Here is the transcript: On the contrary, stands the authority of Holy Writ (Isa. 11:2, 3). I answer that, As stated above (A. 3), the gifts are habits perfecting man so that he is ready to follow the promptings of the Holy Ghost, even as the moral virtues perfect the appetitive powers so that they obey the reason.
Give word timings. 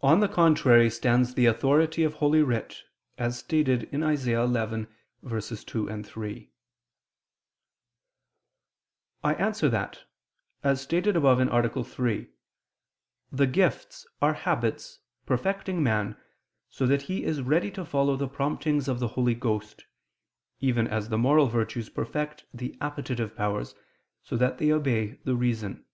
On 0.00 0.20
the 0.20 0.28
contrary, 0.28 0.88
stands 0.88 1.34
the 1.34 1.46
authority 1.46 2.04
of 2.04 2.14
Holy 2.14 2.40
Writ 2.40 2.82
(Isa. 3.18 3.42
11:2, 3.52 6.06
3). 6.06 6.50
I 9.24 9.34
answer 9.34 9.68
that, 9.68 10.04
As 10.62 10.80
stated 10.80 11.16
above 11.16 11.40
(A. 11.40 11.82
3), 11.82 12.28
the 13.32 13.46
gifts 13.48 14.06
are 14.22 14.34
habits 14.34 15.00
perfecting 15.26 15.82
man 15.82 16.16
so 16.70 16.86
that 16.86 17.02
he 17.02 17.24
is 17.24 17.42
ready 17.42 17.72
to 17.72 17.84
follow 17.84 18.14
the 18.14 18.28
promptings 18.28 18.86
of 18.86 19.00
the 19.00 19.08
Holy 19.08 19.34
Ghost, 19.34 19.84
even 20.60 20.86
as 20.86 21.08
the 21.08 21.18
moral 21.18 21.48
virtues 21.48 21.88
perfect 21.88 22.44
the 22.54 22.76
appetitive 22.80 23.34
powers 23.34 23.74
so 24.22 24.36
that 24.36 24.58
they 24.58 24.70
obey 24.70 25.18
the 25.24 25.34
reason. 25.34 25.84